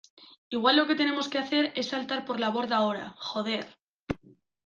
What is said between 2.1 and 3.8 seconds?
por la borda ahora, joder.